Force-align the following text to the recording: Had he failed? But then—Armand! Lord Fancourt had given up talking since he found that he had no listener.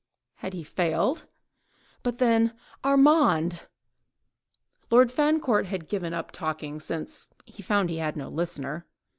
Had 0.37 0.53
he 0.53 0.63
failed? 0.63 1.27
But 2.01 2.17
then—Armand! 2.17 3.67
Lord 4.89 5.11
Fancourt 5.11 5.67
had 5.67 5.87
given 5.87 6.11
up 6.11 6.31
talking 6.31 6.79
since 6.79 7.29
he 7.45 7.61
found 7.61 7.89
that 7.89 7.93
he 7.93 7.99
had 7.99 8.17
no 8.17 8.27
listener. 8.27 8.87